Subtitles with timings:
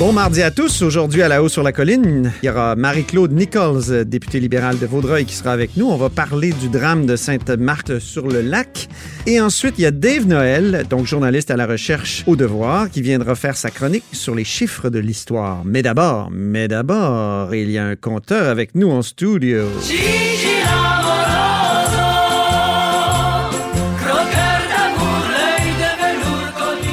[0.00, 0.80] Bon mardi à tous.
[0.80, 4.86] Aujourd'hui, à la haut sur la colline, il y aura Marie-Claude Nichols, députée libérale de
[4.86, 5.90] Vaudreuil, qui sera avec nous.
[5.90, 8.88] On va parler du drame de Sainte-Marthe-sur-le-Lac.
[9.26, 13.02] Et ensuite, il y a Dave Noël, donc journaliste à la recherche au devoir, qui
[13.02, 15.64] viendra faire sa chronique sur les chiffres de l'histoire.
[15.66, 19.66] Mais d'abord, mais d'abord, il y a un compteur avec nous en studio.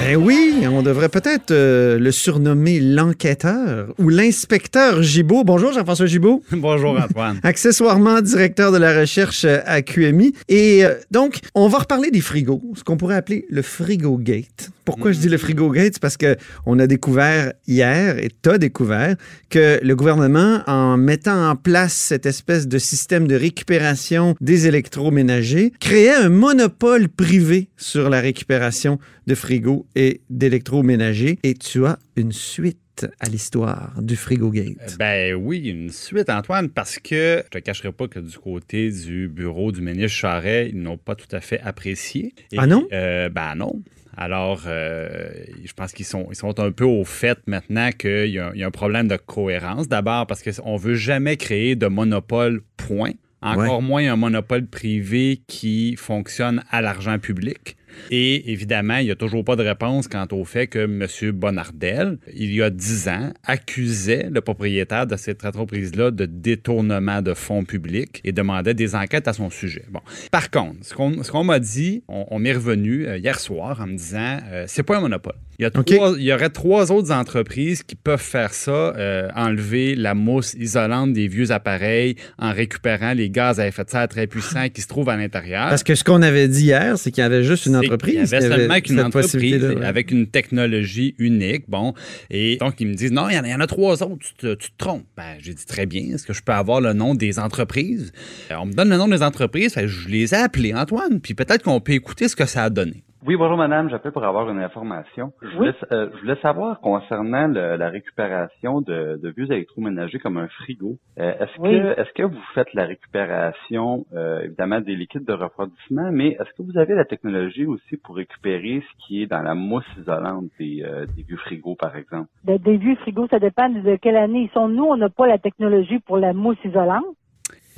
[0.09, 0.46] Eh oui,
[0.77, 5.43] on devrait peut-être euh, le surnommer l'enquêteur ou l'inspecteur Gibault.
[5.43, 6.43] Bonjour Jean-François Gibault.
[6.51, 7.39] Bonjour Antoine.
[7.43, 10.33] Accessoirement directeur de la recherche euh, à QMI.
[10.49, 14.69] Et euh, donc, on va reparler des frigos, ce qu'on pourrait appeler le frigo gate.
[14.87, 15.99] Pourquoi je dis le frigo gate?
[15.99, 19.17] Parce que on a découvert hier, et tu as découvert,
[19.49, 25.73] que le gouvernement, en mettant en place cette espèce de système de récupération des électroménagers,
[25.81, 31.37] créait un monopole privé sur la récupération de frigos et d'électroménagers.
[31.43, 32.79] Et tu as une suite
[33.19, 34.97] à l'histoire du frigo gate.
[34.99, 39.27] Ben oui, une suite, Antoine, parce que je te cacherai pas que du côté du
[39.27, 42.33] bureau du ministre Charret, ils n'ont pas tout à fait apprécié.
[42.57, 42.87] Ah non?
[42.93, 43.81] Euh, ben non.
[44.19, 45.29] Alors, euh,
[45.63, 48.59] je pense qu'ils sont, ils sont un peu au fait maintenant qu'il y, a- il
[48.59, 49.87] y a un problème de cohérence.
[49.87, 53.11] D'abord parce qu'on ne veut jamais créer de monopole point.
[53.43, 57.77] Encore moins un monopole privé qui fonctionne à l'argent public.
[58.11, 61.31] Et évidemment, il n'y a toujours pas de réponse quant au fait que M.
[61.31, 67.33] Bonardel, il y a dix ans, accusait le propriétaire de cette entreprise-là de détournement de
[67.33, 69.85] fonds publics et demandait des enquêtes à son sujet.
[69.89, 70.01] Bon.
[70.31, 73.97] Par contre, ce qu'on m'a dit, on, on m'est revenu euh, hier soir en me
[73.97, 75.35] disant, euh, c'est pas un monopole.
[75.59, 79.27] Il y, a trois- il y aurait trois autres entreprises qui peuvent faire ça, euh,
[79.35, 84.07] enlever la mousse isolante des vieux appareils en récupérant les gaz à effet de serre
[84.07, 85.69] très puissants qui se trouvent à l'intérieur.
[85.69, 88.29] Parce que ce qu'on avait dit hier, c'est qu'il y avait juste une entreprise.
[88.29, 89.83] qu'il y avait seulement qu'une entreprise ouais.
[89.83, 91.63] avec une technologie unique.
[91.67, 91.95] Bon.
[92.29, 94.03] Et donc, ils me disent non, il y en a, il y en a trois
[94.03, 95.05] autres, tu te, tu te trompes.
[95.17, 96.13] Ben, j'ai dit très bien.
[96.13, 98.11] Est-ce que je peux avoir le nom des entreprises?
[98.51, 99.73] Euh, On me donne le nom des entreprises.
[99.83, 101.19] je les ai appelées, Antoine.
[101.19, 103.03] Puis peut-être qu'on peut écouter ce que ça a donné.
[103.25, 105.31] Oui, bonjour madame, j'appelle pour avoir une information.
[105.41, 110.37] Je voulais, euh, je voulais savoir concernant le- la récupération de, de vieux électroménagers comme
[110.37, 110.97] un frigo.
[111.17, 111.71] Euh, est-ce Oui.
[111.71, 116.53] que est-ce que vous faites la récupération euh, évidemment des liquides de refroidissement, mais est-ce
[116.55, 120.45] que vous avez la technologie aussi pour récupérer ce qui est dans la mousse isolante
[120.59, 122.29] des, euh, des vieux frigos par exemple?
[122.43, 124.67] De- des vieux frigos, ça dépend de quelle année ils sont.
[124.67, 127.03] Nous, on n'a pas la technologie pour la mousse isolante.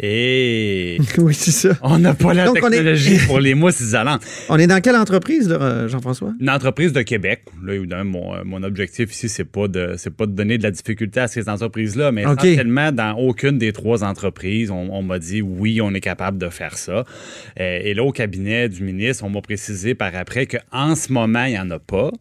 [0.01, 1.77] Et oui, c'est ça.
[1.81, 4.21] on n'a pas la Donc, on est- technologie pour les mousses isolantes.
[4.47, 6.33] On est dans quelle entreprise, là, Jean-François?
[6.39, 7.43] Une entreprise de Québec.
[7.63, 10.63] Là, évidemment, mon, euh, mon objectif ici, c'est pas de c'est pas de donner de
[10.63, 12.43] la difficulté à ces entreprises-là, mais OK.
[12.43, 16.49] essentiellement, dans aucune des trois entreprises, on, on m'a dit oui, on est capable de
[16.49, 17.03] faire ça.
[17.59, 21.43] Euh, et là, au cabinet du ministre, on m'a précisé par après qu'en ce moment,
[21.45, 22.11] il n'y en a pas.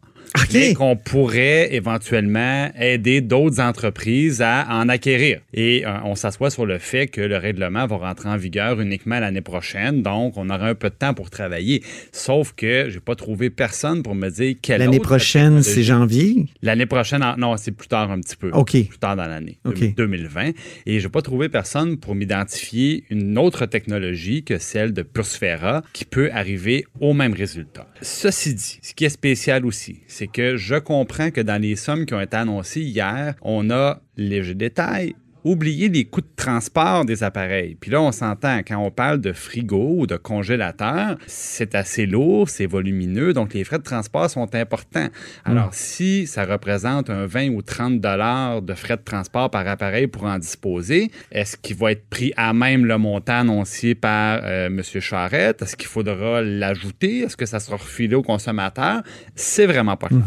[0.52, 5.40] Mais qu'on pourrait éventuellement aider d'autres entreprises à en acquérir.
[5.52, 9.20] Et euh, on s'assoit sur le fait que le règlement va rentrer en vigueur uniquement
[9.20, 11.82] l'année prochaine, donc on aura un peu de temps pour travailler.
[12.12, 16.46] Sauf que j'ai pas trouvé personne pour me dire quelle L'année prochaine, c'est janvier?
[16.62, 18.50] L'année prochaine, non, c'est plus tard un petit peu.
[18.52, 18.70] OK.
[18.70, 19.94] Plus tard dans l'année, OK.
[19.94, 20.50] 2020.
[20.86, 26.04] Et j'ai pas trouvé personne pour m'identifier une autre technologie que celle de Pursfera qui
[26.04, 27.86] peut arriver au même résultat.
[28.02, 32.04] Ceci dit, ce qui est spécial aussi, c'est que je comprends que dans les sommes
[32.04, 35.14] qui ont été annoncées hier, on a léger détail.
[35.48, 37.74] Oublier les coûts de transport des appareils.
[37.80, 42.50] Puis là, on s'entend, quand on parle de frigo ou de congélateur, c'est assez lourd,
[42.50, 45.08] c'est volumineux, donc les frais de transport sont importants.
[45.46, 50.06] Alors, si ça représente un 20 ou 30 dollars de frais de transport par appareil
[50.06, 54.66] pour en disposer, est-ce qu'il va être pris à même le montant annoncé par euh,
[54.66, 54.82] M.
[55.00, 55.62] Charette?
[55.62, 57.20] Est-ce qu'il faudra l'ajouter?
[57.20, 59.02] Est-ce que ça sera refilé au consommateur?
[59.34, 60.20] C'est vraiment pas clair.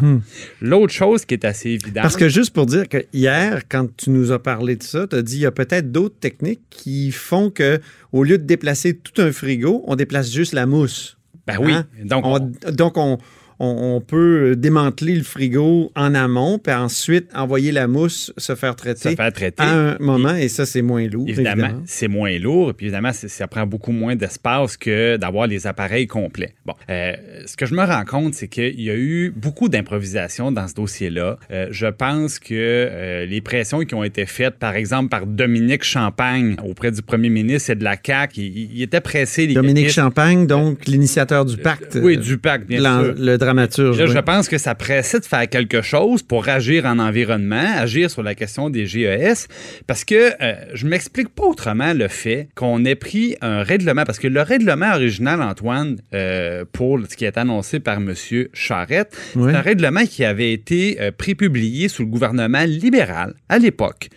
[0.62, 2.02] L'autre chose qui est assez évidente...
[2.02, 5.16] Parce que juste pour dire que hier, quand tu nous as parlé de ça, tu
[5.18, 7.80] as dit il y a peut-être d'autres techniques qui font que
[8.12, 11.18] au lieu de déplacer tout un frigo, on déplace juste la mousse.
[11.48, 11.74] Ben oui.
[11.74, 11.86] Hein?
[12.06, 12.36] Donc, On-
[12.68, 13.18] on- donc, on,
[13.64, 18.76] on- on peut démanteler le frigo en amont, puis ensuite envoyer la mousse se faire
[18.76, 19.62] traiter se faire traiter.
[19.64, 21.28] à un moment, et ça, c'est moins lourd.
[21.28, 21.84] Évidemment, évidemment.
[21.86, 26.54] c'est moins lourd, puis évidemment, ça prend beaucoup moins d'espace que d'avoir les appareils complets.
[26.66, 27.14] Bon, euh,
[27.46, 30.74] ce que je me rends compte, c'est qu'il y a eu beaucoup d'improvisation dans ce
[30.74, 31.38] dossier-là.
[31.52, 35.84] Euh, je pense que euh, les pressions qui ont été faites, par exemple, par Dominique
[35.84, 39.46] Champagne auprès du premier ministre et de la CAQ, il, il était pressé.
[39.48, 41.98] Les Dominique Champagne, donc l'initiateur du pacte.
[42.02, 43.14] Oui, du pacte, bien sûr.
[43.18, 44.06] Le dramaturge.
[44.06, 48.24] je pense que ça pressait de faire quelque chose pour agir en environnement, agir sur
[48.24, 49.48] la question des GES,
[49.88, 54.20] parce que euh, je m'explique pas autrement le fait qu'on ait pris un règlement, parce
[54.20, 58.14] que le règlement original, Antoine, euh, pour ce qui est annoncé par M.
[58.54, 64.10] Charette, c'est un règlement qui avait été euh, prépublié sous le gouvernement libéral à l'époque.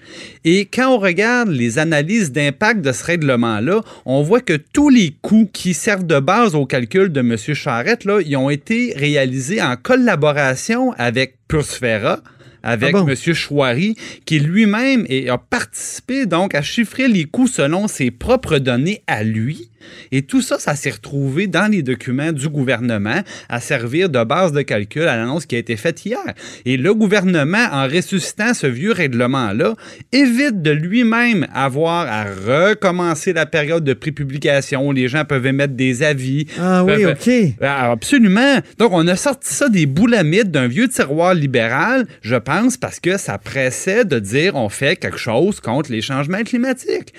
[0.44, 5.14] Et quand on regarde les analyses d'impact de ce règlement-là, on voit que tous les
[5.22, 7.36] coûts qui servent de base au calcul de M.
[7.36, 9.23] Charette, là, ils ont été réalisés
[9.62, 12.20] en collaboration avec Pursfera,
[12.62, 13.34] avec ah M.
[13.34, 19.22] Chouari, qui lui-même a participé donc à chiffrer les coûts selon ses propres données à
[19.22, 19.70] lui
[20.12, 24.52] et tout ça, ça s'est retrouvé dans les documents du gouvernement à servir de base
[24.52, 26.34] de calcul à l'annonce qui a été faite hier.
[26.64, 29.74] Et le gouvernement, en ressuscitant ce vieux règlement-là,
[30.12, 35.74] évite de lui-même avoir à recommencer la période de prépublication où les gens peuvent émettre
[35.74, 36.46] des avis.
[36.60, 37.30] Ah oui, OK.
[37.60, 38.58] Ah, absolument.
[38.78, 43.16] Donc, on a sorti ça des boulamides d'un vieux tiroir libéral, je pense, parce que
[43.16, 47.12] ça pressait de dire on fait quelque chose contre les changements climatiques.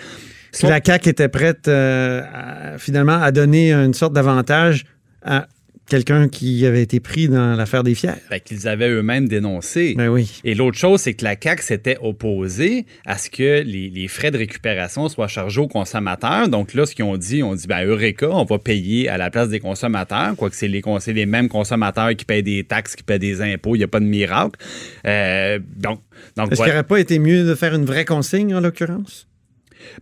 [0.56, 4.86] Si la CAQ était prête euh, finalement à donner une sorte d'avantage
[5.22, 5.48] à
[5.88, 8.12] quelqu'un qui avait été pris dans l'affaire des fiers.
[8.30, 9.94] Ben, qu'ils avaient eux-mêmes dénoncé.
[9.96, 10.42] Ben oui.
[10.44, 14.38] Et l'autre chose, c'est que la CAQ s'était opposée à ce que les, frais de
[14.38, 16.48] récupération soient chargés aux consommateurs.
[16.48, 19.30] Donc là, ce qu'ils ont dit, on dit, ben Eureka, on va payer à la
[19.30, 23.20] place des consommateurs, quoique c'est les, les mêmes consommateurs qui payent des taxes, qui payent
[23.20, 24.60] des impôts, il n'y a pas de miracle.
[25.06, 26.02] Euh, donc,
[26.36, 29.28] donc, Est-ce qu'il n'aurait pas été mieux de faire une vraie consigne, en l'occurrence?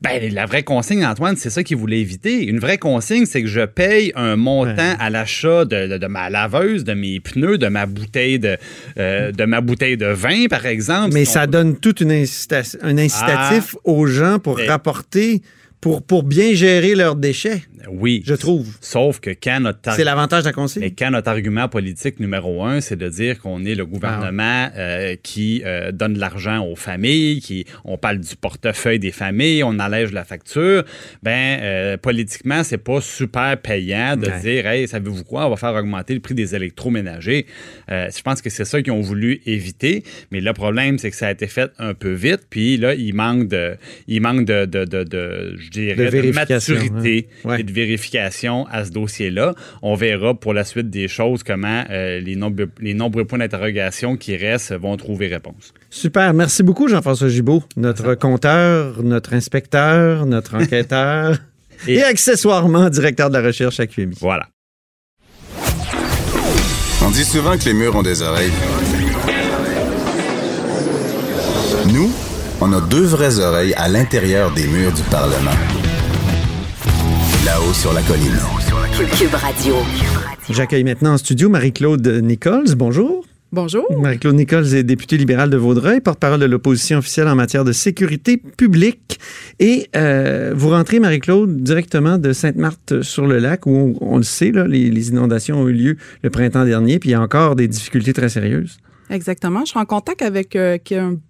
[0.02, 2.46] Ben, la vraie consigne, Antoine, c'est ça qu'il voulait éviter.
[2.46, 6.94] Une vraie consigne, c'est que je paye un montant à l'achat de, ma laveuse, de
[6.94, 8.58] mes pneus, de ma bouteille de,
[8.98, 11.14] euh, de ma bouteille de vin, par exemple.
[11.14, 13.80] Mais ça donne tout une un incitatif ah.
[13.84, 15.42] aux gens pour rapporter
[15.84, 17.62] pour, pour bien gérer leurs déchets.
[17.92, 18.24] Oui.
[18.26, 18.78] Je trouve.
[18.80, 19.94] Sauf que quand notre...
[19.94, 20.90] C'est l'avantage de la consigne.
[20.98, 24.78] Quand notre argument politique numéro un, c'est de dire qu'on est le gouvernement ah.
[24.78, 29.62] euh, qui euh, donne de l'argent aux familles, qui on parle du portefeuille des familles,
[29.66, 30.86] on allège la facture,
[31.22, 35.74] ben euh, politiquement, c'est pas super payant de dire, hey, savez-vous quoi, on va faire
[35.74, 37.46] augmenter le prix des électroménagers.
[37.90, 40.06] je pense que c'est ça qu'ils ont voulu éviter.
[40.32, 43.14] Mais le problème, c'est que ça a été fait un peu vite, puis là, il
[43.14, 43.76] manque de,
[44.08, 47.58] il manque de, de, de, de de, maturité hein.
[47.58, 49.56] et de vérification à ce dossier-là.
[49.82, 54.18] On verra pour la suite des choses comment euh, les, nombreux, les nombreux points d'interrogation
[54.18, 55.74] qui restent vont trouver réponse.
[55.90, 56.34] Super.
[56.34, 61.38] Merci beaucoup, Jean-François Gibault, notre compteur, notre inspecteur, notre enquêteur
[61.88, 64.16] et, et accessoirement directeur de la recherche à QMI.
[64.20, 64.48] Voilà.
[67.06, 68.52] On dit souvent que les murs ont des oreilles.
[71.92, 72.10] Nous,
[72.66, 75.52] on a deux vraies oreilles à l'intérieur des murs du Parlement.
[77.46, 78.40] Là-haut sur la colline.
[79.18, 79.76] Cube Radio.
[80.50, 82.76] J'accueille maintenant en studio Marie-Claude Nichols.
[82.76, 83.26] Bonjour.
[83.52, 83.86] Bonjour.
[84.00, 88.38] Marie-Claude Nichols est députée libérale de Vaudreuil, porte-parole de l'opposition officielle en matière de sécurité
[88.38, 89.20] publique.
[89.60, 95.60] Et euh, vous rentrez, Marie-Claude, directement de Sainte-Marthe-sur-le-Lac, où on, le sait, là, les, inondations
[95.60, 98.78] ont eu lieu le printemps dernier, puis il y a encore des difficultés très sérieuses.
[99.10, 99.62] Exactement.
[99.62, 100.78] Je suis en contact avec euh,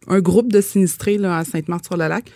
[0.08, 2.32] un, groupe de sinistrés là, à Sainte-Marthe-sur-le-Lac.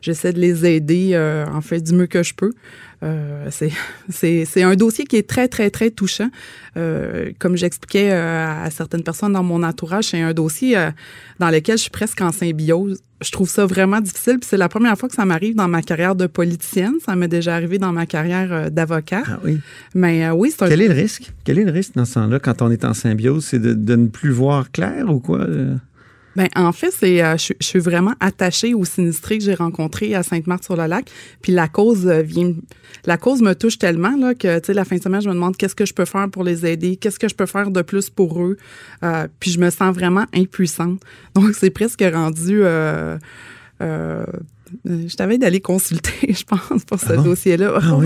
[0.00, 2.52] J'essaie de les aider, euh, en fait, du mieux que je peux.
[3.02, 3.50] Euh,
[4.08, 6.28] c'est un dossier qui est très, très, très touchant.
[6.76, 10.90] Euh, comme j'expliquais euh, à certaines personnes dans mon entourage, c'est un dossier euh,
[11.38, 13.00] dans lequel je suis presque en symbiose.
[13.20, 14.38] Je trouve ça vraiment difficile.
[14.38, 16.94] Puis c'est la première fois que ça m'arrive dans ma carrière de politicienne.
[17.04, 19.22] Ça m'est déjà arrivé dans ma carrière d'avocat.
[19.26, 19.58] Ah oui.
[19.94, 21.30] Mais oui, c'est Quel est le risque?
[21.44, 23.44] Quel est le risque dans ce sens-là quand on est en symbiose?
[23.44, 25.46] C'est de, de, ne plus voir clair ou quoi?
[26.36, 30.22] Ben en fait, c'est euh, je, suis vraiment attachée aux sinistrés que j'ai rencontrés à
[30.22, 31.10] Sainte-Marthe-sur-le-Lac.
[31.42, 32.54] Puis la cause euh, vient,
[33.04, 35.34] la cause me touche tellement là que tu sais la fin de semaine, je me
[35.34, 37.82] demande qu'est-ce que je peux faire pour les aider, qu'est-ce que je peux faire de
[37.82, 38.56] plus pour eux.
[39.04, 41.00] Euh, puis je me sens vraiment impuissante.
[41.34, 42.62] Donc c'est presque rendu.
[44.84, 47.78] Je t'avais d'aller consulter, je pense, pour ce ah dossier-là.
[47.82, 47.98] Ah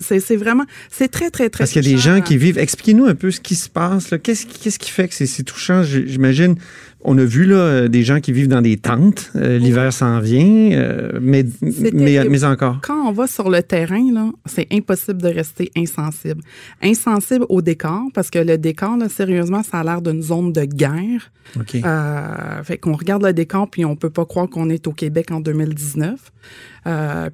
[0.00, 2.58] c'est vraiment, c'est très, très, très Parce qu'il y a des gens qui vivent.
[2.58, 4.14] Expliquez-nous un peu ce qui se passe.
[4.22, 4.46] Qu'est-ce
[4.78, 5.82] qui fait que c'est touchant?
[5.82, 6.56] J'imagine
[7.04, 9.30] on a vu là, des gens qui vivent dans des tentes.
[9.36, 11.44] Euh, l'hiver s'en vient, euh, mais,
[11.92, 12.80] mais, encore.
[12.82, 16.40] Quand on va sur le terrain, là, c'est impossible de rester insensible.
[16.82, 20.64] Insensible au décor, parce que le décor, là, sérieusement, ça a l'air d'une zone de
[20.64, 21.30] guerre.
[21.54, 21.76] OK.
[21.76, 25.30] Euh, fait qu'on regarde le décor, puis on peut pas croire qu'on est au Québec
[25.30, 26.32] en 2019.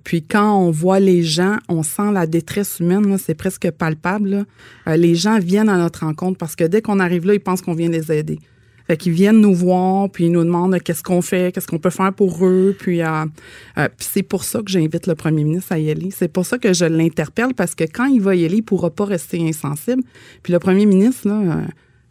[0.05, 4.45] puis quand on voit les gens, on sent la détresse humaine, c'est presque palpable.
[4.87, 7.75] les gens viennent à notre rencontre parce que dès qu'on arrive là, ils pensent qu'on
[7.75, 8.39] vient les aider.
[8.93, 11.89] Fait qu'ils viennent nous voir, puis ils nous demandent qu'est-ce qu'on fait, qu'est-ce qu'on peut
[11.89, 12.77] faire pour eux.
[12.79, 13.25] Puis, euh,
[13.79, 16.11] euh, c'est pour ça que j'invite le premier ministre à y aller.
[16.11, 18.65] C'est pour ça que je l'interpelle, parce que quand il va y aller, il ne
[18.65, 20.03] pourra pas rester insensible.
[20.43, 21.63] Puis le premier ministre, là, euh,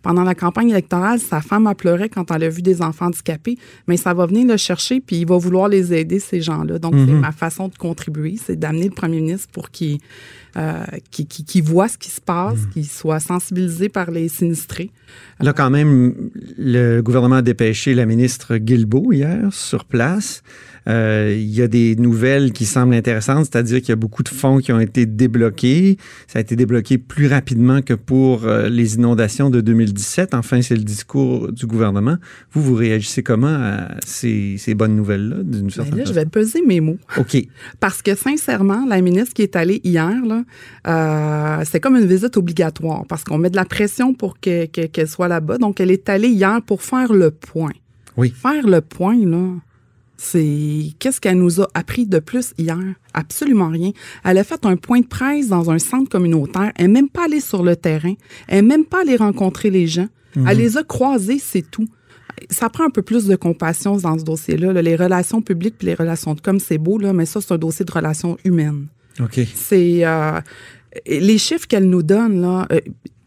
[0.02, 3.60] Pendant la campagne électorale, sa femme a pleuré quand elle a vu des enfants handicapés,
[3.88, 6.80] mais ça va venir le chercher, puis il va vouloir les aider, ces gens-là.
[6.80, 10.00] Donc, c'est ma façon de contribuer, c'est d'amener le premier ministre pour qu'il
[10.58, 14.92] euh, qui, qui, voit ce qui se passe, qu'il soit sensibilisé par les sinistrés.
[15.40, 20.44] Là, quand même, le gouvernement a dépêché la ministre Guilbeault hier sur place.
[20.88, 24.30] Euh, il y a des nouvelles qui semblent intéressantes, c'est-à-dire qu'il y a beaucoup de
[24.30, 25.98] fonds qui ont été débloqués.
[26.28, 30.34] Ça a été débloqué plus rapidement que pour euh, les inondations de 2017.
[30.34, 32.18] Enfin, c'est le discours du gouvernement.
[32.52, 36.26] Vous, vous réagissez comment à ces, ces bonnes nouvelles-là, d'une ben certaine là, Je vais
[36.26, 36.98] peser mes mots.
[37.18, 37.38] OK.
[37.80, 40.41] Parce que, sincèrement, la ministre qui est allée hier, là,
[40.88, 45.28] euh, c'est comme une visite obligatoire parce qu'on met de la pression pour qu'elle soit
[45.28, 45.58] là-bas.
[45.58, 47.74] Donc, elle est allée hier pour faire le point.
[48.18, 48.34] Oui.
[48.36, 49.48] Faire le point, là
[50.22, 52.78] c'est qu'est-ce qu'elle nous a appris de plus hier?
[53.14, 53.92] Absolument rien.
[54.24, 56.72] Elle a fait un point de presse dans un centre communautaire.
[56.76, 58.14] Elle n'est même pas allée sur le terrain.
[58.48, 60.08] Elle n'est même pas allée rencontrer les gens.
[60.36, 60.48] Mhm.
[60.48, 61.88] Elle les a croisés, c'est tout.
[62.52, 64.80] Ça prend un peu plus de compassion dans ce dossier-là.
[64.80, 67.58] Les relations publiques et les relations de com, c'est beau, là, mais ça, c'est un
[67.58, 68.88] dossier de relations humaines.
[69.20, 69.40] OK.
[69.56, 70.40] C'est euh,
[71.06, 72.68] les chiffres qu'elle nous donne, là.
[72.72, 72.80] Euh,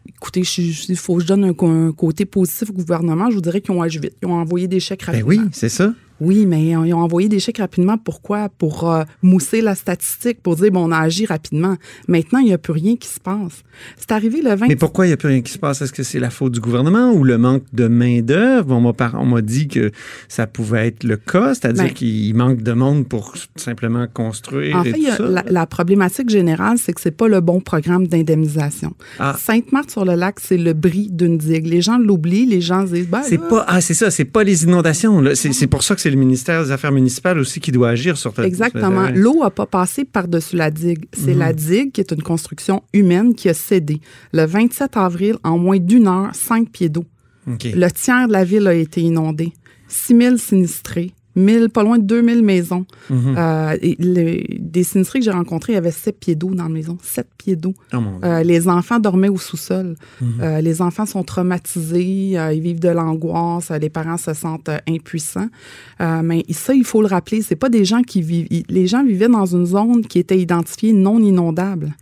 [0.07, 3.29] écoutez, il faut que je donne un, côté positif au gouvernement.
[3.29, 4.15] Je vous dirais qu'ils ont agi vite.
[4.21, 5.29] Ils ont envoyé des chèques rapidement.
[5.29, 5.93] Ben oui, c'est ça.
[6.21, 7.97] Oui, mais ils ont envoyé des chèques rapidement.
[7.97, 8.49] Pourquoi?
[8.49, 11.75] Pour euh, mousser la statistique, pour dire, bon, on a agi rapidement.
[12.07, 13.63] Maintenant, il n'y a plus rien qui se passe.
[13.97, 14.67] C'est arrivé le 20...
[14.67, 15.81] Mais pourquoi il n'y a plus rien qui se passe?
[15.81, 18.73] Est-ce que c'est la faute du gouvernement ou le manque de main-d'œuvre?
[18.73, 19.91] On m'a dit que
[20.27, 24.77] ça pouvait être le cas, c'est-à-dire ben qu'il manque de monde pour simplement construire.
[24.77, 24.97] En fait,
[25.47, 28.93] La, problématique générale, c'est que c'est pas le bon programme d'indemnisation.
[29.19, 29.35] Ah.
[29.37, 31.67] Sainte-Marthe-sur-le-Lac, c'est le bris d'une digue.
[31.67, 34.63] Les gens l'oublient, les gens disent, ben, c'est pas, ah, c'est ça, c'est pas les
[34.63, 35.21] inondations.
[35.33, 38.31] C'est pour ça que c'est le ministère des Affaires municipales aussi qui doit agir sur
[38.37, 39.09] Exactement.
[39.09, 41.05] L'eau n'a pas passé par-dessus la digue.
[41.13, 41.55] C'est la mhm.
[41.55, 44.01] digue qui est une construction humaine qui a cédé.
[44.31, 47.05] Le 27 avril, en moins d'une heure, cinq pieds d'eau.
[47.47, 49.51] Le tiers de la ville a été inondé.
[49.87, 51.11] 6 000 sinistrés
[51.73, 52.85] pas loin de 2000 maisons.
[53.09, 53.35] Mhm.
[53.37, 53.77] Euh,
[54.59, 56.97] des sinistrés que j'ai rencontrés, il y avait sept pieds d'eau dans la maison.
[57.01, 57.73] Sept pieds d'eau.
[57.93, 59.95] Oh euh, les enfants dormaient au sous-sol.
[60.21, 60.27] Mhm.
[60.41, 65.49] Euh, les enfants sont traumatisés, ils vivent de l'angoisse, les parents se sentent impuissants.
[65.99, 68.47] mais ça, il faut le rappeler, c'est pas des gens qui vivent.
[68.69, 71.95] Les gens vivaient dans une zone qui était identifiée non inondable.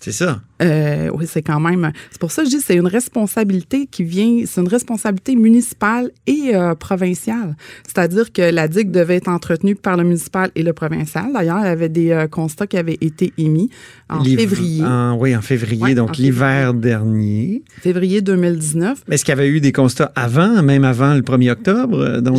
[0.00, 0.40] C'est ça.
[0.62, 1.92] Euh, oui, c'est quand même.
[2.10, 6.10] C'est pour ça que je dis c'est une responsabilité qui vient, c'est une responsabilité municipale
[6.26, 7.54] et euh, provinciale.
[7.86, 11.26] C'est-à-dire que la digue devait être entretenue par le municipal et le provincial.
[11.34, 13.68] D'ailleurs, il y avait des euh, constats qui avaient été émis
[14.08, 14.82] en février.
[15.18, 17.62] oui, en février, donc l'hiver dernier.
[17.80, 19.04] Février 2019.
[19.10, 22.38] Est-ce qu'il y avait eu des constats avant, même avant le 1er octobre, donc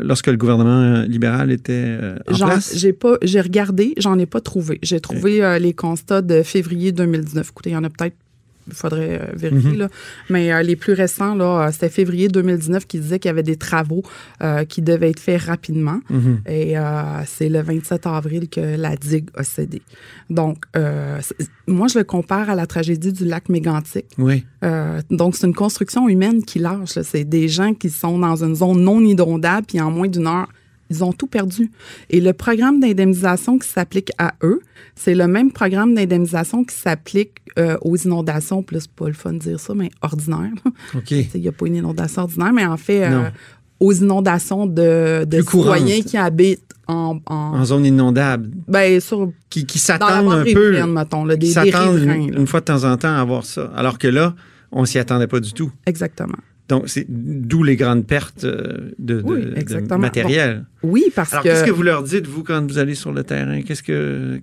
[0.00, 1.98] lorsque le gouvernement libéral était
[2.30, 2.74] en place?
[2.76, 4.78] J'ai pas, j'ai regardé, j'en ai pas trouvé.
[4.82, 7.48] J'ai trouvé les constats de février 2019.
[7.50, 8.16] Écoutez, il y en a peut-être
[8.68, 9.72] il faudrait euh, vérifier.
[9.72, 9.78] Mhm.
[9.78, 9.88] là.
[10.30, 13.42] Mais euh, les plus récents, là, euh, c'était février 2019 qui disait qu'il y avait
[13.42, 14.02] des travaux
[14.68, 16.00] qui devaient être faits rapidement.
[16.10, 16.40] Mhm.
[16.48, 16.74] Et
[17.26, 19.82] c'est le 27 avril que la digue a cédé.
[20.30, 20.64] Donc,
[21.66, 24.06] moi, je le compare à la tragédie du lac Mégantic.
[24.18, 24.44] Oui.
[25.10, 26.98] donc, c'est une construction humaine qui lâche.
[27.02, 30.48] C'est des gens qui sont dans une zone non inondable, puis en moins d'une heure,
[30.90, 31.70] ils ont tout perdu.
[32.10, 34.60] Et le programme d'indemnisation qui s'applique à eux,
[34.94, 39.38] c'est le même programme d'indemnisation qui s'applique euh, aux inondations, plus pas le fun de
[39.38, 40.52] dire ça, mais ordinaire.
[40.94, 41.10] OK.
[41.10, 43.30] Il n'y a pas une inondation ordinaire, mais en fait, euh,
[43.80, 48.50] aux inondations de, de citoyens qui habitent en, en, zone inondable.
[48.68, 50.86] Ben, sur, qui, qui s'attendent un peu.
[50.86, 53.72] Mettons, là, des, qui s'attendent une, fois de temps en temps à avoir ça.
[53.74, 54.34] Alors que là,
[54.70, 55.70] on s'y attendait pas du tout.
[55.86, 56.38] Exactement.
[56.68, 59.22] Donc, c'est d'où les grandes pertes euh, de,
[59.96, 60.64] matériel.
[60.82, 63.62] oui, parce Alors, qu'est-ce que vous leur dites, vous, quand vous allez sur le terrain?
[63.62, 64.40] Qu'est-ce que,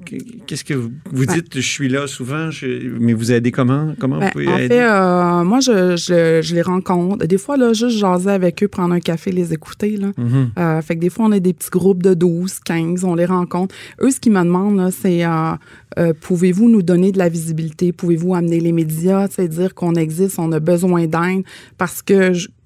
[0.47, 1.55] qu'est-ce que vous, vous ben dites?
[1.55, 2.49] je suis là souvent,
[2.99, 3.93] mais vous aidez comment?
[3.99, 4.69] Comment vous ben, pouvez en aider?
[4.69, 7.25] fait, euh, moi, je, je, les rencontre.
[7.25, 9.97] Des fois, là, juste jaser avec eux, prendre un café, les écouter.
[9.97, 10.07] Là.
[10.17, 10.47] Mm-hmm.
[10.57, 13.25] Euh, fait que des fois, on a des petits groupes de 12, 15, on les
[13.25, 13.75] rencontre.
[14.01, 15.23] Eux, ce qu'ils me demandent, c'est
[16.21, 17.91] pouvez-vous nous donner de la visibilité?
[17.91, 19.27] Pouvez-vous amener les médias?
[19.47, 21.43] dire qu'on existe, on a besoin d'aide
[21.77, 22.12] parce que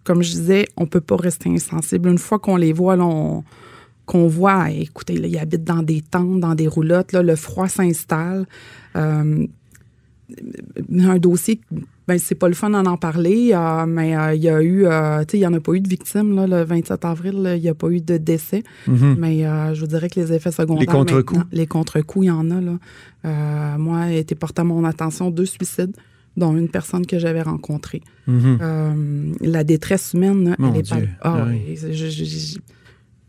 [0.07, 2.07] comme je disais, on peut pas rester insensible.
[2.07, 2.95] Une fois qu'on les voit,
[4.05, 8.45] qu'on voit, écoutez, ils habitent dans des tentes, dans des roulottes, là, le froid s'installe.
[8.95, 9.45] Euh,
[10.97, 11.59] un dossier,
[12.07, 14.85] ben, c'est pas le fun d'en en parler, euh, mais euh, il y a eu,
[15.33, 17.89] il n'y en a pas eu de victimes le 27 avril, il n'y a pas
[17.89, 18.63] eu de décès.
[18.87, 19.15] Mm-hmm.
[19.17, 19.41] Mais
[19.75, 20.79] je vous dirais que les effets secondaires.
[20.79, 21.41] Les contre-coups.
[21.51, 22.61] Les contre-coups, il y en a.
[22.61, 23.77] Là.
[23.77, 25.95] moi, a été porté à mon attention deux suicides
[26.37, 28.01] dont une personne que j'avais rencontrée.
[28.29, 28.57] Mm-hmm.
[28.61, 30.97] Euh, la détresse humaine, elle est pas.
[31.21, 31.47] Ah,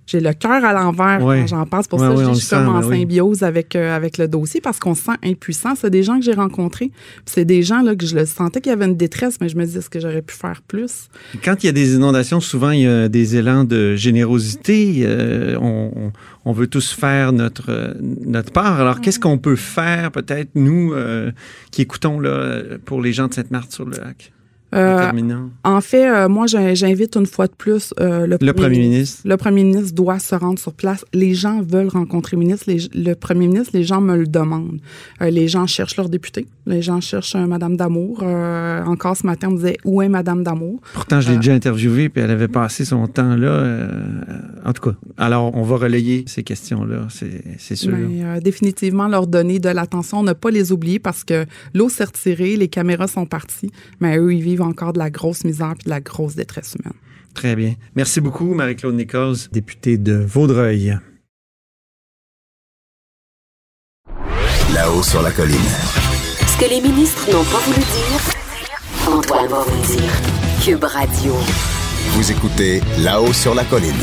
[0.08, 1.40] j'ai le cœur à l'envers Ouais.
[1.40, 1.64] quand j'en.
[1.82, 3.00] C'est pour Ouais, ça ouais, je suis comme en ben oui.
[3.00, 5.74] symbiose avec, euh, avec le dossier parce qu'on se sent impuissant.
[5.76, 6.90] C'est des gens que j'ai rencontrés.
[7.26, 9.56] C'est des gens là, que je le sentais qu'il y avait une détresse, mais je
[9.56, 11.08] me disais, est-ce que j'aurais pu faire plus?
[11.44, 15.02] Quand il y a des inondations, souvent il y a des élans de générosité.
[15.02, 16.12] Euh, on,
[16.44, 17.92] on- veut tous faire notre, euh,
[18.24, 18.80] notre part.
[18.80, 21.30] Alors, qu'est-ce qu'on peut faire, peut-être, nous, euh,
[21.70, 24.32] qui écoutons là, pour les gens de Sainte-Marthe-sur-le-Lac?
[24.72, 25.10] En Euh,
[25.64, 29.22] en fait, euh, moi, j'invite une fois de plus euh, le, Le premier ministre.
[29.24, 31.04] Le premier ministre doit se rendre sur place.
[31.14, 32.64] Les gens veulent rencontrer le ministre.
[32.68, 34.80] Les- le premier ministre, les gens me le demandent.
[35.20, 36.46] Les gens cherchent leur député.
[36.66, 38.22] Les gens cherchent Madame Damour.
[38.22, 40.80] Encore ce matin, on me disait où est Madame Damour?
[40.94, 43.88] Pourtant, je l'ai déjà interviewée, puis elle avait passé son temps là.
[44.64, 47.06] en tout cas, alors on va relayer ces questions-là,
[47.58, 47.96] c'est sûr.
[47.96, 52.04] Mais euh, définitivement leur donner de l'attention, ne pas les oublier parce que l'eau s'est
[52.04, 53.70] retirée, les caméras sont parties,
[54.00, 56.96] mais eux, ils vivent encore de la grosse misère puis de la grosse détresse humaine.
[57.34, 57.74] Très bien.
[57.94, 60.98] Merci beaucoup, Marie-Claude Nichols, députée de Vaudreuil.
[64.74, 65.56] Là-haut sur la colline.
[66.46, 70.12] Ce que les ministres n'ont pas voulu dire, Antoine va vous dire.
[70.64, 71.34] Cube Radio.
[72.12, 73.94] Vous écoutez Là-haut sur la colline.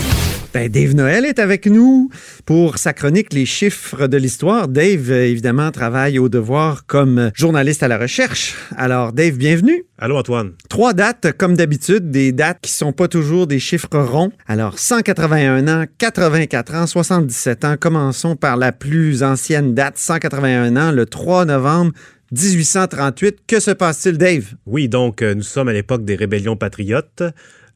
[0.56, 2.10] Ben, Dave Noël est avec nous
[2.46, 4.70] pour sa chronique Les chiffres de l'histoire.
[4.70, 8.56] Dave, évidemment, travaille au devoir comme journaliste à la recherche.
[8.78, 9.84] Alors, Dave, bienvenue.
[9.98, 10.54] Allô, Antoine.
[10.70, 14.32] Trois dates, comme d'habitude, des dates qui sont pas toujours des chiffres ronds.
[14.48, 17.76] Alors, 181 ans, 84 ans, 77 ans.
[17.78, 21.92] Commençons par la plus ancienne date, 181 ans, le 3 novembre
[22.32, 23.40] 1838.
[23.46, 24.54] Que se passe-t-il, Dave?
[24.66, 27.24] Oui, donc, euh, nous sommes à l'époque des rébellions patriotes.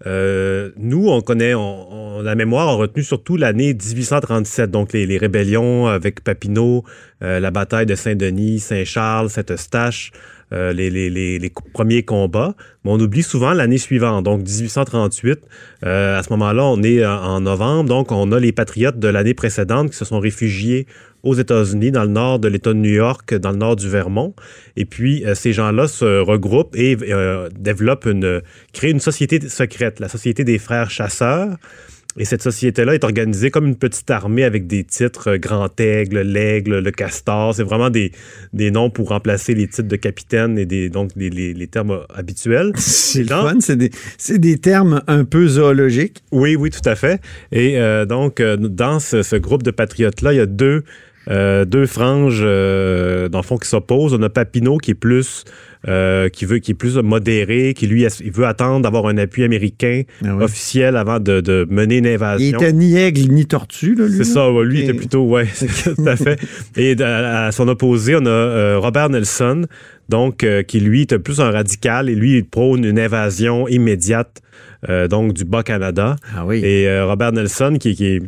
[0.05, 5.17] Euh, nous, on connaît, on, la mémoire a retenu surtout l'année 1837, donc les, les
[5.17, 6.83] rébellions avec Papineau,
[7.21, 10.11] euh, la bataille de Saint-Denis, Saint-Charles, Saint-Eustache,
[10.53, 12.55] euh, les, premiers combats.
[12.83, 15.39] Mais on oublie souvent l'année suivante, donc 1838.
[15.85, 19.07] Euh, à ce moment-là, on est en, en novembre, donc on a les patriotes de
[19.07, 20.87] l'année précédente qui se sont réfugiés
[21.23, 24.33] aux États-Unis, dans le nord de l'État de New York, dans le nord du Vermont.
[24.77, 28.41] Et puis, euh, ces gens-là se regroupent et euh, développent une,
[28.73, 31.57] créent une société secrète, la Société des frères chasseurs.
[32.17, 36.21] Et cette société-là est organisée comme une petite armée avec des titres euh, Grand Aigle,
[36.21, 37.53] l'Aigle, le Castor.
[37.53, 38.11] C'est vraiment des,
[38.51, 42.01] des noms pour remplacer les titres de capitaine et des, donc les, les- les termes
[42.13, 42.71] habituels.
[42.77, 43.91] C'est le fun, c'est des,
[44.39, 46.23] des termes un peu zoologiques.
[46.31, 47.21] Oui, oui, tout à fait.
[47.51, 50.83] Et euh, donc, euh, dans ce, ce groupe de patriotes-là, il y a deux,
[51.27, 54.13] euh, deux franges, euh, dans le fond, qui s'opposent.
[54.13, 55.43] On a Papineau qui est plus,
[55.87, 59.43] euh, qui veut, qui est plus modéré, qui lui, il veut attendre d'avoir un appui
[59.43, 60.43] américain Ah oui.
[60.43, 62.57] officiel avant de, de mener une Il invasion.
[62.59, 64.17] était ni aigle ni tortue, là, lui.
[64.17, 64.83] C'est ça, ouais, lui Ok.
[64.85, 65.45] était plutôt, ouais,
[65.83, 66.39] tout à fait.
[66.77, 69.65] Et à, à son opposé, on a Robert Nelson,
[70.07, 74.41] donc euh, qui lui est plus un radical et lui il prône une invasion immédiate
[74.89, 76.15] euh, donc du Bas-Canada.
[76.35, 76.61] Ah oui.
[76.63, 78.21] Et euh, Robert Nelson, qui, qui est,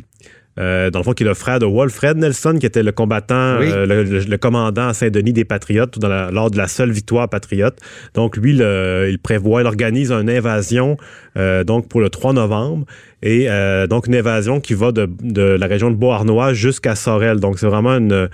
[0.59, 3.57] euh, dans le fond, qui est le frère de Walfred Nelson, qui était le combattant,
[3.59, 3.71] Oui.
[3.71, 6.91] euh, le, le- le commandant à Saint-Denis des Patriotes dans la- lors de la seule
[6.91, 7.77] victoire patriote.
[8.13, 10.97] Donc, lui, le- il prévoit, il organise une invasion
[11.37, 12.85] euh, donc pour le 3 novembre.
[13.23, 17.39] Et euh, donc, une invasion qui va de, de la région de Beauharnois jusqu'à Sorel.
[17.39, 18.27] Donc, c'est vraiment une,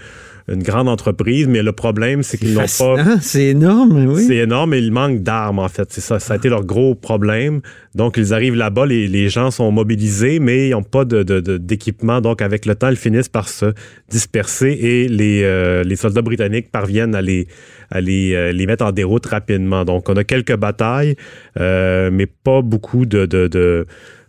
[0.48, 1.48] une grande entreprise.
[1.48, 3.18] Mais le problème, c'est qu'ils n'ont pas...
[3.22, 4.24] C'est énorme, oui.
[4.26, 5.88] C'est énorme, mais il manque d'armes, en fait.
[5.92, 6.20] C'est ça.
[6.20, 7.62] Ça a été leur gros problème.
[7.96, 11.40] Donc, ils arrivent là-bas, les, les gens sont mobilisés, mais ils n'ont pas de- de-
[11.40, 12.22] de- d'équipement.
[12.22, 13.74] Donc, avec le temps, ils finissent par se
[14.10, 17.48] disperser et les, euh, les soldats britanniques parviennent à les,
[17.90, 19.84] à les, euh, les mettre en déroute rapidement.
[19.84, 21.16] Donc, on a quelques batailles,
[21.60, 23.26] euh, mais pas beaucoup de-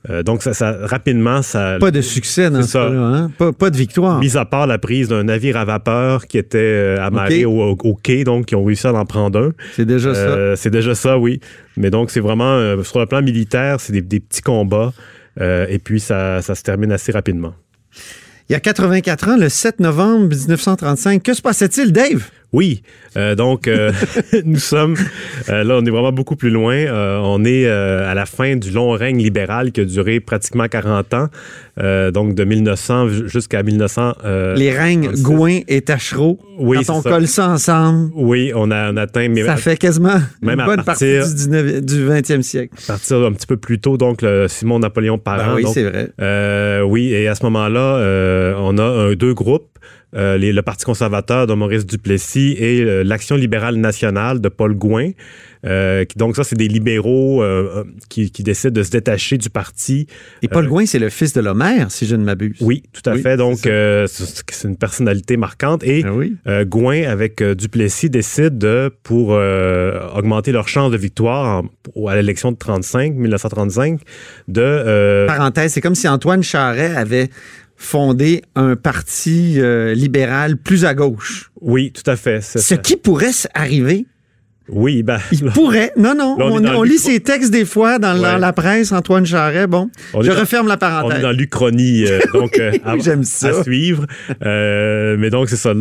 [0.08, 1.76] euh, donc, ça, ça, rapidement, ça...
[1.80, 2.86] Pas de succès dans ça.
[2.86, 3.30] cas-là, hein?
[3.36, 4.20] Pas, pas de victoire.
[4.20, 8.24] Mis à part la prise d'un navire à vapeur qui était euh, amarré au, quai,
[8.24, 9.52] donc qui ont réussi à en prendre un.
[9.74, 10.20] C'est déjà ça.
[10.20, 11.40] Euh, c'est déjà ça, oui.
[11.76, 14.92] Mais donc, c'est vraiment, sur le plan militaire, c'est des, des petits combats.
[15.40, 17.54] et puis, ça, ça se termine assez rapidement.
[18.48, 22.30] Il y a 84 ans, le 7 novembre 1935, que se passait-il, Dave?
[22.52, 22.82] Oui,
[23.18, 23.92] euh, donc euh,
[24.44, 24.96] nous sommes
[25.50, 26.86] euh, là, on est vraiment beaucoup plus loin.
[27.22, 31.28] On est à la fin du long règne libéral qui a duré pratiquement 40 ans,
[32.12, 34.14] donc de 1900 jusqu'à 1900.
[34.24, 35.22] euh, Les règnes 36.
[35.22, 36.38] Gouin et Tachereau.
[36.58, 37.10] Oui, Quand on ça.
[37.10, 40.82] colle ça ensemble, Oui, on a on atteint, mais ça fait quasiment même une bonne
[40.82, 42.74] partir- partie du, 19 du 20e siècle.
[42.84, 45.54] à partir un petit peu plus tôt, donc le Simon Napoléon Parent.
[45.54, 46.82] Ben oui, c'est vrai.
[46.84, 49.66] Oui, et à ce moment-là, on a un- deux groupes.
[50.16, 54.74] Euh, les- le Parti conservateur de Maurice Duplessis et euh, l'Action libérale nationale de Paul
[54.74, 55.10] Gouin.
[55.66, 57.42] Euh, qui- donc ça, c'est des libéraux
[58.08, 60.06] qui, qui décident de se détacher du parti.
[60.42, 62.56] Et Paul Gouin, c'est le fils de l'Homère, si je ne m'abuse.
[62.60, 63.36] Oui, tout à Oui, fait.
[63.36, 65.82] Donc, c'est une personnalité marquante.
[65.84, 66.36] Et Ah oui.
[66.66, 69.30] Gouin, avec Duplessis, décide de, pour
[70.14, 71.64] augmenter leur chance de victoire
[71.96, 74.00] en- à l'élection de 35, 1935,
[74.46, 75.26] de...
[75.26, 77.30] Parenthèse, c'est comme si Antoine Charret avait
[77.78, 81.50] fondé un parti euh, libéral plus à gauche.
[81.62, 82.42] oui, tout à fait.
[82.42, 82.76] Ce ça.
[82.76, 84.06] qui pourrait arriver,
[84.70, 85.18] Oui, ben...
[85.32, 85.92] il pourrait.
[85.96, 89.66] Non, non, on lit ses textes des fois dans, la, presse, Antoine Charret.
[89.66, 91.22] Bon, On je dans- referme la On est parenthèse.
[91.22, 93.48] dans l'Uchronie, euh, donc euh, à, J'aime ça.
[93.48, 94.06] à suivre.
[94.44, 95.72] Euh, mais donc, c'est ça.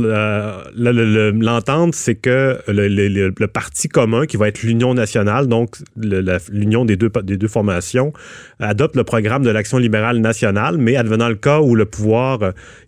[0.76, 5.76] L'entente, c'est que le, le- le- le parti commun, qui va être l'Union nationale, donc
[5.98, 8.14] la- l'union des deux, des deux formations,
[8.60, 12.40] adopte le programme de l'Action libérale nationale, mais advenant le cas où le pouvoir,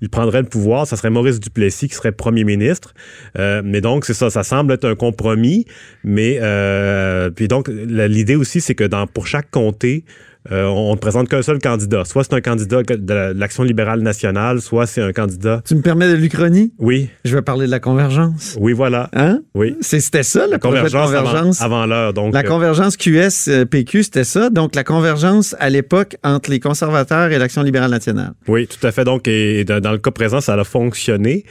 [0.01, 2.93] il prendrait le pouvoir, ça serait Maurice Duplessis qui serait premier ministre.
[3.37, 5.65] Mais donc, c'est ça, ça semble être un compromis.
[6.03, 10.03] Mais euh, puis donc, l'idée aussi, c'est que dans, pour chaque comté,
[10.51, 12.05] euh, on ne présente qu'un seul candidat.
[12.05, 15.61] Soit c'est un candidat de la- l'Action libérale nationale, soit c'est un candidat.
[15.65, 16.71] Tu me permets de l'Uchronie?
[16.79, 18.57] Oui, Je vais parler de la convergence.
[18.59, 19.09] oui, voilà.
[19.13, 19.41] Hein?
[19.53, 19.75] Oui.
[19.81, 21.61] C'était ça, le La de convergence, avant- convergence?
[21.61, 22.13] avant, l'heure.
[22.13, 24.49] Donc, La euh, convergence QS-PQ, c'était ça.
[24.49, 28.31] Donc, la convergence à l'époque entre les conservateurs et l'Action libérale nationale.
[28.47, 29.03] Oui, tout à fait.
[29.03, 31.43] Donc, et dans, dans le cas présent, ça a fonctionné.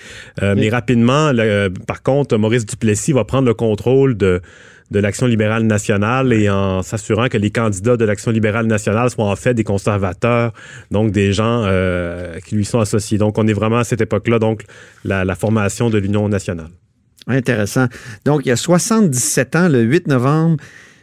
[0.42, 4.40] Euh, Mais rapidement, le- euh, par contre, Maurice Duplessis va prendre le contrôle de,
[4.90, 9.27] de l'Action libérale nationale et en s'assurant que les candidats de l'Action libérale nationale soient
[9.27, 10.53] en fait des conservateurs,
[10.90, 13.18] donc des gens euh, qui lui sont associés.
[13.18, 14.62] Donc, on est vraiment à cette époque-là, donc
[15.05, 16.70] la, la formation de l'Union nationale.
[17.27, 17.88] Intéressant.
[18.24, 20.57] Donc, il y a 77 ans, le 8 novembre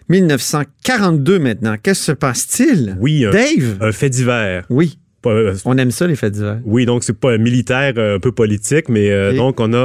[0.10, 1.76] 1942 maintenant.
[1.82, 2.98] Qu'est-ce qui se passe-t-il?
[3.00, 3.78] Oui, un, Dave?
[3.82, 4.66] un fait divers.
[4.70, 6.60] Oui, Pas- euh, on aime ça, les faits divers.
[6.66, 9.78] oui, donc c'est pas un militaire, euh, un peu politique, mais euh, donc on a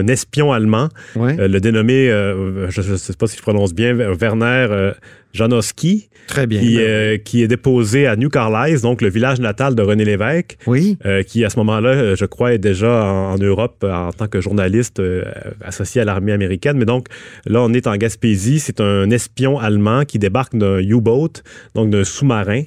[0.00, 1.36] un espion allemand Ouais.
[1.38, 4.92] Euh, le dénommé, euh, je ne sais pas si je prononce bien, Werner
[5.32, 6.60] Janowski, Très bien.
[6.60, 6.78] qui,
[7.24, 10.96] qui est déposé à New Carlisle, donc le village natal de René Lévesque, Oui.
[11.26, 15.00] qui à ce moment-là, je crois, est déjà en, en Europe en tant que journaliste
[15.62, 16.78] associé à l'armée américaine.
[16.78, 17.08] Mais donc
[17.44, 18.60] là, on est en Gaspésie.
[18.60, 21.42] C'est un espion allemand qui débarque d'un U-boat,
[21.74, 22.62] donc d'un sous-marin.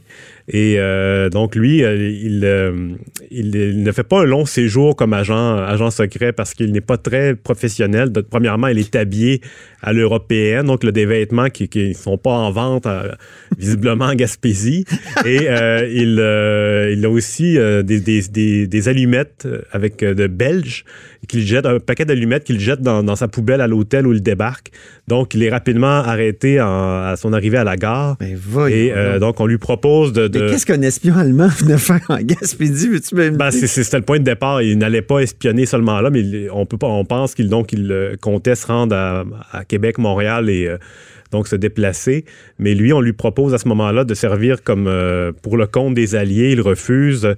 [0.52, 2.96] Et euh, donc lui, euh, il, euh,
[3.30, 6.98] il, ne fait pas un long séjour comme agent, agent secret parce qu'il n'est pas
[6.98, 8.12] très professionnel.
[8.28, 9.42] Premièrement, il est habillé
[9.82, 13.12] à l'européenne, donc des vêtements qui ne sont pas en vente euh,
[13.58, 14.86] visiblement en Gaspésie.
[15.26, 20.28] Et euh, il, euh, il a aussi euh, des, des, des, des allumettes avec de
[20.28, 20.84] belges
[21.28, 24.22] qu'il jette, un paquet d'allumettes qu'il jette dans, dans sa poubelle à l'hôtel où il
[24.22, 24.72] débarque.
[25.08, 28.15] Donc, il est rapidement arrêté en- à son arrivée à la gare.
[28.20, 29.39] Ben, voyons Et donc.
[29.39, 30.28] on lui propose de...
[30.28, 32.88] de- Mais qu'est-ce qu'un espion allemand venait faire en Gaspésie?
[32.89, 34.62] Veux-tu me ben, c'était le point de départ.
[34.62, 37.74] Il n'allait pas espionner seulement là, mais il- on peut pas, on pense qu'il donc
[37.74, 40.77] il comptait se rendre à, à Québec, Montréal et euh,
[41.32, 42.25] donc se déplacer.
[42.58, 45.93] Mais lui, on lui propose à ce moment-là de servir comme euh, pour le compte
[45.93, 46.51] des Alliés.
[46.51, 47.36] Il refuse.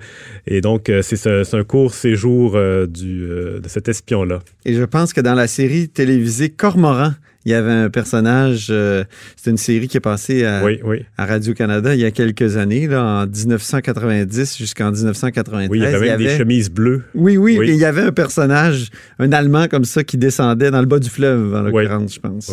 [0.47, 4.39] Et donc, euh, c'est ce- c'est un court séjour de cet espion-là.
[4.65, 7.11] Et je pense que dans la série télévisée Cormoran,
[7.45, 9.03] il y avait un personnage, euh,
[9.35, 11.05] c'est une série qui est passée à, Oui, oui.
[11.17, 15.69] à Radio-Canada il y a quelques années, là, en 1990 jusqu'en 1993.
[15.69, 17.03] Oui, il y avait même des chemises bleues.
[17.15, 17.69] Oui, oui, Oui.
[17.69, 20.99] et il y avait un personnage, un Allemand comme ça, qui descendait dans le bas
[20.99, 22.51] du fleuve, en l'occurrence, je pense.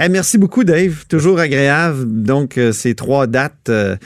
[0.00, 1.04] Eh, merci beaucoup, Dave.
[1.08, 2.22] Toujours agréable.
[2.22, 3.96] Donc, euh, ces trois dates, euh,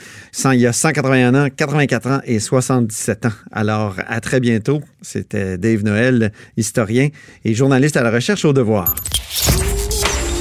[0.51, 3.33] il y a 181 ans, 84 ans et 77 ans.
[3.51, 4.81] Alors, à très bientôt.
[5.01, 7.09] C'était Dave Noël, historien
[7.45, 8.95] et journaliste à la recherche au devoir.